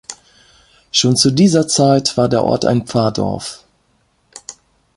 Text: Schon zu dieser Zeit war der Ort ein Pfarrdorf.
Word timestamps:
Schon 0.91 1.15
zu 1.15 1.29
dieser 1.29 1.67
Zeit 1.67 2.17
war 2.17 2.27
der 2.27 2.43
Ort 2.43 2.65
ein 2.65 2.87
Pfarrdorf. 2.87 3.63